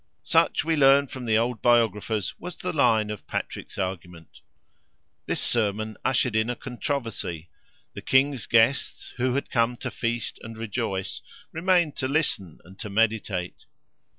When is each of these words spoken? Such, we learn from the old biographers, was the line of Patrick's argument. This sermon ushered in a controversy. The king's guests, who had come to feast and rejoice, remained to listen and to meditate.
Such, 0.23 0.65
we 0.65 0.75
learn 0.75 1.05
from 1.05 1.25
the 1.25 1.37
old 1.37 1.61
biographers, 1.61 2.33
was 2.39 2.57
the 2.57 2.73
line 2.73 3.11
of 3.11 3.27
Patrick's 3.27 3.77
argument. 3.77 4.41
This 5.27 5.39
sermon 5.39 5.95
ushered 6.03 6.35
in 6.35 6.49
a 6.49 6.55
controversy. 6.55 7.49
The 7.93 8.01
king's 8.01 8.47
guests, 8.47 9.13
who 9.17 9.35
had 9.35 9.51
come 9.51 9.77
to 9.77 9.91
feast 9.91 10.39
and 10.41 10.57
rejoice, 10.57 11.21
remained 11.51 11.97
to 11.97 12.07
listen 12.07 12.57
and 12.65 12.79
to 12.79 12.89
meditate. 12.89 13.67